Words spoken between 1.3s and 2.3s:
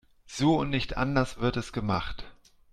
wird es gemacht.